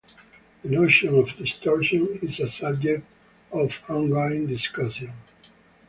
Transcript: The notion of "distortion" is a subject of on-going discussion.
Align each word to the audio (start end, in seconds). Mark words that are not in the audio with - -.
The 0.63 0.67
notion 0.69 1.13
of 1.15 1.37
"distortion" 1.37 2.17
is 2.23 2.39
a 2.39 2.49
subject 2.49 3.05
of 3.51 3.79
on-going 3.87 4.47
discussion. 4.47 5.13